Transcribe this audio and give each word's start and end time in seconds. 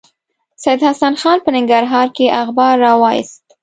سید 0.63 0.79
حسن 0.87 1.13
خان 1.21 1.37
په 1.43 1.49
ننګرهار 1.55 2.07
کې 2.17 2.25
اخبار 2.41 2.75
راوایست. 2.85 3.45